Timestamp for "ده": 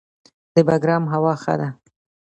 1.59-1.69